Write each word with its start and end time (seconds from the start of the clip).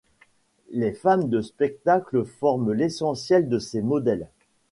Les 0.71 0.93
femmes 0.93 1.29
de 1.29 1.41
spectacles 1.43 2.25
forment 2.25 2.71
l'essentiel 2.73 3.47
de 3.47 3.59
ses 3.59 3.83
modèles. 3.83 4.29